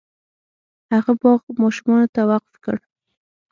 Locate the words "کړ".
2.63-2.75